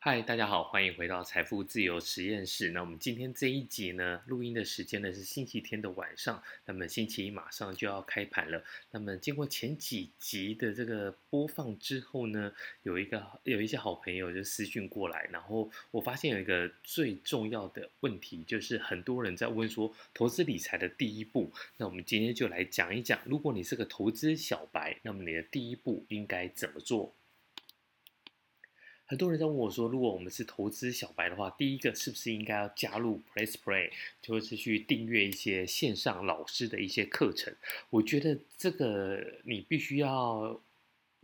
[0.00, 2.70] 嗨，大家好，欢迎回到财富自由实验室。
[2.70, 8.62] 那我们今天这一集呢，录音的时间呢是星期天的晚上，那么星期一马上就要开盘了。
[8.92, 12.52] 那么经过前几集的这个播放之后呢，
[12.84, 21.52] 有一个有一些好朋友就私讯过来，然后我发现有一个最重要的问题，就是很多人在问说投资理财的第一步。
[21.76, 27.12] 那我们今天就来讲一讲，如果你是个投资小白，那么你的第一步应该怎么做？
[29.08, 33.90] 很多人在问我说：“如果我们是投资小白的话，第一个是不是应该要加入 PressPlay，
[34.20, 37.54] 就是去订阅一些线上老师的一些课程？”
[37.88, 40.60] 我觉得这个你必须要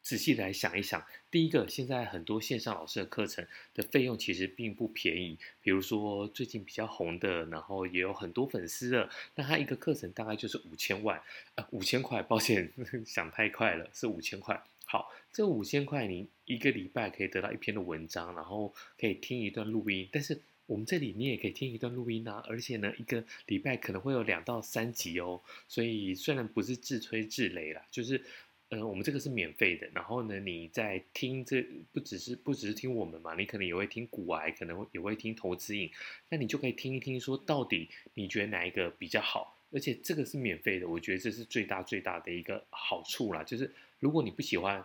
[0.00, 1.04] 仔细来想一想。
[1.28, 11.20] 第一个，现在很多线上老师的课程的费用其实并不便宜，比如说最近比较红的，然后也有很多粉丝的，那他一个课程大概就是五千万，
[11.56, 12.70] 呃，五千块，抱歉，
[13.04, 14.62] 想太快了，是五千块。
[14.92, 20.06] 好，这五千块你一个礼拜可以得到一篇的文章，然后可以听一段录音。
[20.12, 25.40] 但是我们这里你也可以听一段录音啊，而且呢，一个礼拜可能会有两到三集哦。
[25.66, 28.22] 所以虽然不是自吹自擂啦，就是
[28.68, 29.88] 呃，我们这个是免费的。
[29.94, 35.90] 然后呢，你在听这不只是不只是听我们嘛，你可能也会听股癌，可能也会听投资瘾，
[36.28, 39.56] 那你就可以听一听，说到底你觉得哪一个比较好？
[39.70, 43.72] 而且这个是免费的，我觉得这是最大最大的一个好处啦，就是。
[44.02, 44.84] 如果你不喜欢，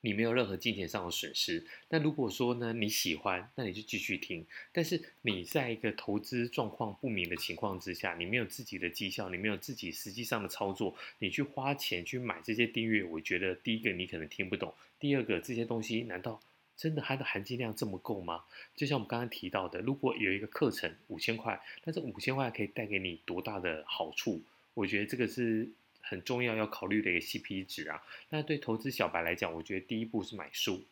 [0.00, 1.66] 你没有任何金钱上的损失。
[1.90, 4.46] 那如果说呢，你喜欢，那你就继续听。
[4.72, 16.40] 但是你在一个投资状况不明的情况之下，你没有自己的绩效，你没有自己实际上的操作，你去花钱去买这些订阅，我觉得第一个你可能听不懂，第二个这些东西难道
[16.78, 18.44] 真的它的含金量这么够吗？
[18.74, 24.40] 就像我们刚刚提到的，如果有一个课程五千块，但这五千块可以带给你多大的好处？
[24.72, 25.68] 我觉得这个是。
[26.08, 30.84] 很重要要考虑的一个 CP 值啊，那对投资小白来讲，我觉得第一步是买书。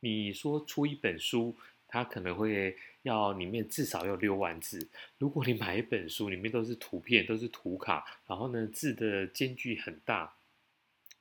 [0.00, 1.54] 你说出一本书，
[1.86, 4.88] 它可能会要里面至少要六万字。
[5.18, 10.34] 如果你买一本书，里面都是图片，都是图卡，然后呢，字的间距很大。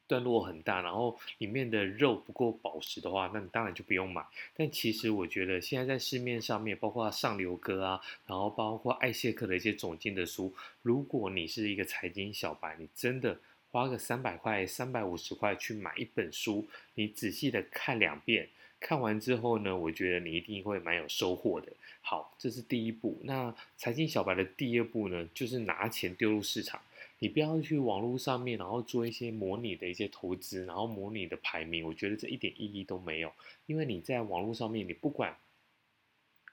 [0.09, 4.25] 段落很大，然后里面的肉不够饱实的话，那你当然就不用买。
[4.55, 13.39] 但其实我觉得现在在市面上面，包括上流哥啊，然后包括艾谢克的一些总经的书，如果你是一个财经小白，你真的
[13.71, 18.49] 花个三百块、三百五十块去买一本书，你仔细的看两遍，
[18.79, 21.71] 看完之后呢，我觉得你一定会蛮有收获的。
[22.01, 23.19] 好，这是第一步。
[23.23, 26.81] 那财经小白的第二步呢，就是拿钱丢入市场。
[27.19, 33.31] 你不要去网络上面，然后做一些模拟的一些投资，然后模拟的排名，我觉得这一点意义都没有。
[33.65, 35.37] 因为你在网络上面，你不管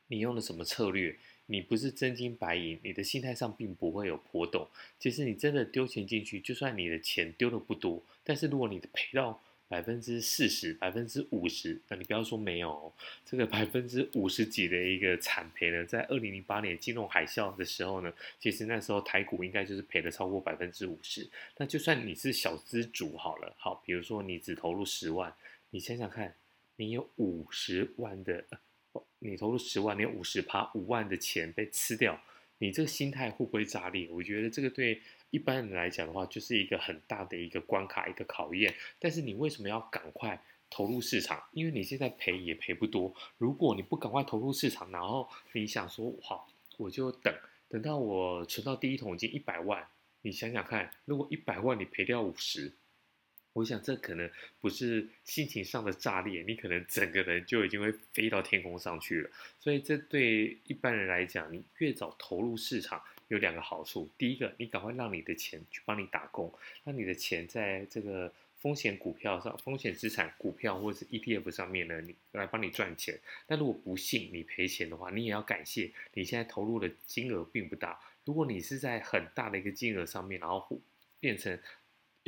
[0.09, 1.17] 你用了什么策略，
[1.47, 4.69] 你不是真金白银，你的心态上并不会有波动。
[4.99, 9.41] 其实你真的丢钱进去，就算你的钱丢的不多，但是如果你的赔到。
[9.69, 12.93] 百分之四十，百分之五十，那你不要说没有哦，
[13.25, 21.29] 这个百分之五十几的一个惨赔呢，在二零零八年金融海啸的时候呢，其实那时候台股应该就是赔了超过百分之五十。
[21.57, 25.35] 那就算你是小资主好了，好，比如说你只投入十万，
[25.71, 26.35] 你想想看，
[26.77, 28.45] 你有五十万的，
[29.19, 32.21] 你投入十万，你有五十趴五万的钱被吃掉，
[32.59, 34.09] 你这个心态会不会炸裂？
[34.11, 35.01] 我觉得这个对。
[35.31, 38.73] 一般人来讲的话，就是一个很大的一个关卡，一个考验。
[38.99, 40.41] 但是你为什么要赶快
[40.71, 41.43] 投入市场？
[41.51, 43.13] 因为你现在赔也赔不多。
[43.37, 47.35] 如果你不赶快投入市场，然后你想说好，我就等
[47.69, 49.87] 等到我存到第一桶金一百万，
[50.23, 52.73] 你想想看，如果一百万你赔掉五十，
[53.57, 54.31] 我想这可能
[54.61, 59.31] 不是心情上的炸裂，你可能整个人就已经会飞到天空上去了。
[59.59, 63.03] 所以这对一般人来讲，你越早投入市场。
[63.29, 66.53] 有两个好处，第一个，你赶快让你的钱去帮你打工，
[66.85, 73.19] 让你的钱在这个风险股票上、风险资产股票或者是 ETF 上面呢，你来帮你赚钱。
[73.45, 77.99] 但如果不幸你赔钱的话，你也要感谢你现在投入的金额并不大。
[78.25, 80.81] 如果你是在很大的一个金额上面，然后
[81.19, 81.59] 变成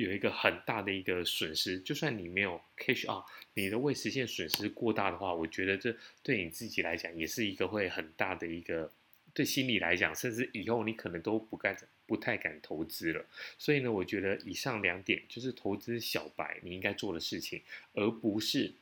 [0.02, 8.90] 有一个很大的一个损失，就算你没有 cash out，你的未实现损失过大的话，我觉得这对你自己来讲也是一个会很大的一个。
[9.34, 13.24] 对心理来讲，甚至以后你可能都不敢、不太敢投资了。
[13.56, 17.62] 所以呢，我觉得以上两点就是投资小白你应该做的事情，
[17.92, 18.72] 而不是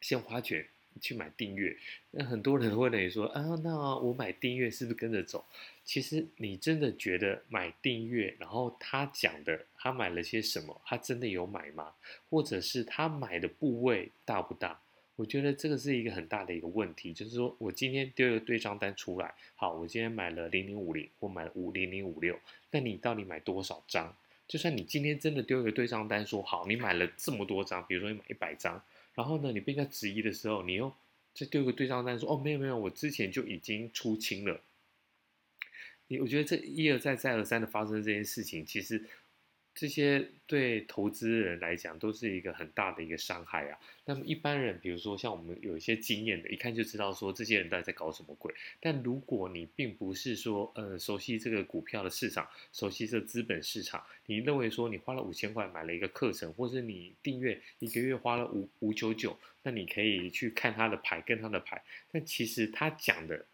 [0.00, 0.66] 先花钱
[1.00, 1.76] 去买订阅。
[2.10, 5.44] 那很多人会问你说：“啊，那我买订阅是不是跟着走？”
[5.84, 11.92] 其实你真的觉得买订阅，然后他讲的他买了些什么，他真的有买吗？
[12.28, 14.80] 或者是他买的部位大不大？
[15.14, 22.38] 我觉得这个是一个很大的一个问题，就是说我今天丢一个对账单出来，好，我今天买了零零五零，或买了五零零五六，
[22.70, 24.14] 那你到底买多少张？
[24.46, 28.82] 就算你今天真的丢一个对账单说好，你买了这么多张，比如说你买一百张，
[29.16, 30.94] 然后呢，你被人家质疑的时候，你又
[31.34, 34.60] 再丢个对账单说哦没有没有，我之前就已经出清了。
[36.06, 39.04] 你我觉得这一而再再而三的发生这件事情，其实。
[39.76, 43.78] 这些对投资人来讲都是一个很大的一个伤害啊。
[44.06, 48.54] 那么一般人，比如说像我们有一些经验的，一看就知道说这些人到底在搞什么鬼。
[48.80, 63.44] 但如果你并不是说呃熟悉这个股票的市场，熟悉这资本市场，你认为说你花了五千块买了一个课程，或是你订阅一个月花了五五九九，那你可以去看他的牌跟他的牌，但其实他讲的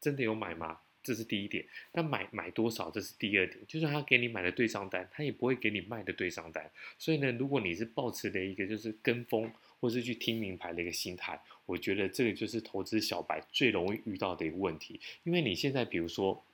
[0.00, 0.80] 真的有买吗？
[1.02, 2.90] 这是第一点，那买买多少？
[2.90, 6.70] 这是第二点，就算他给你买的对账单，他也不会给你卖的对账单。
[6.98, 9.50] 所以呢，如果你是抱持的一个就是跟风，
[9.80, 15.00] 或是去听名牌的一个心态，我觉得这个就是投资小白最容易遇到的一个问题。
[15.22, 16.44] 因为你现在比如说，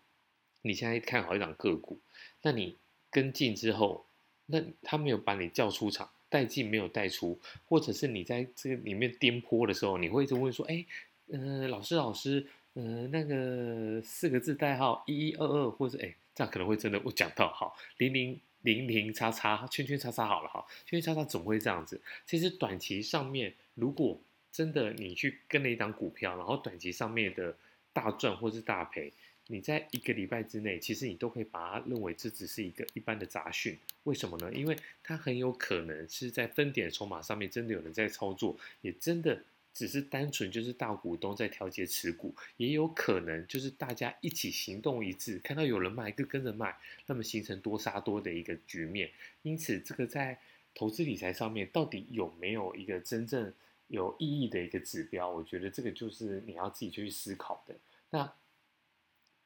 [0.62, 1.98] 你现在看好一档个股，
[2.42, 2.76] 那你
[3.10, 4.06] 跟进之后，
[4.46, 10.84] 那他没有把你叫出场，带进没有带出，或者是你在这个里面颠簸的时候，你会一直问说，哎，
[11.28, 12.46] 嗯、老师老师。
[12.76, 22.00] 嗯、呃，那个四个字代号一一二二，或者哎，这样可能会真的我讲到哈零零零零叉叉圈圈叉叉好了哈，圈圈叉叉总会这样子。
[22.26, 27.56] 其实短期上面，如果真的你去跟了一档股票，然后短期上面的
[27.92, 29.12] 大赚或是大赔，
[29.46, 33.78] 你在一个礼拜之内，其实你都可以把它认为这只是一个一般的杂讯。
[34.02, 34.52] 为什么呢？
[34.52, 39.44] 因为它很有可能是在分点筹码上面真的有人在操作，也真的。
[39.74, 46.74] 只是单纯就是大股东在调节持股，也有可能就是大家一起行动一致，看到有人卖就跟着卖，
[47.06, 49.10] 那么形成多杀多的一个局面。
[49.42, 50.38] 因此，这个在
[50.74, 53.52] 投资理财上面到底有没有一个真正
[53.88, 55.28] 有意义的一个指标？
[55.28, 57.74] 我觉得这个就是你要自己去思考的。
[58.10, 58.32] 那。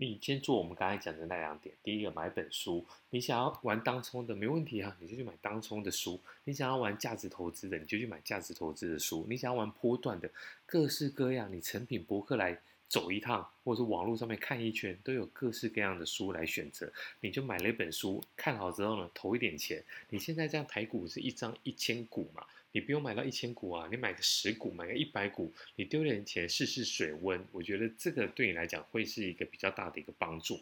[0.00, 1.75] 你先做我们刚才讲的那两点。
[1.83, 2.87] 第一个，买本书。
[3.11, 6.21] 你想要玩当冲的，没问题啊，你就去买当冲的书。
[6.45, 9.27] 你想要玩价值投资的，你就去买价值投资的书。
[9.29, 10.31] 你想要玩波段的，
[10.65, 16.93] 各式各样，你成品博客来走一趟，或者是网络上面看一圈，都有各式各样的书来选择。
[17.19, 19.85] 你就买了一本书，看好之后呢，投一点钱。
[20.11, 22.47] 你现在这样台股是一张一千股嘛？
[22.73, 30.61] 你不用买到一千股啊，你买个十股，买个一百股，你丢点钱试试水温，我觉得这个对你来讲会是一个比较大的一个帮助。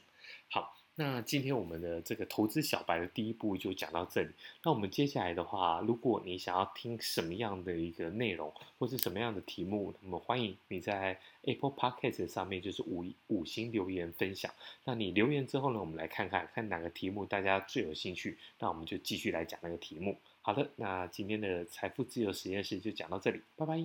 [0.48, 4.30] 好，那今天我们的这个投资小白的第一步就讲到这里。
[4.64, 14.52] 那我们接下来的话，如果你想要听什么样的一个内容，或是什么样的题目，那么欢迎你在 Apple Podcast 上面就是五五星留言分享。
[14.84, 20.18] 那你留言之后呢，我们来看看看哪个题目大家最有兴趣，那我们就继续来讲那个题目。
[20.46, 23.84] 好的，那今天的财富自由实验室就讲到这里，拜拜。